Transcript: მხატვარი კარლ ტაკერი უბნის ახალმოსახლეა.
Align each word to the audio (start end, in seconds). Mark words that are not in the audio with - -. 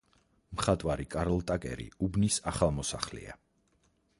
მხატვარი 0.59 1.03
კარლ 1.15 1.37
ტაკერი 1.51 1.87
უბნის 2.07 2.39
ახალმოსახლეა. 2.53 3.37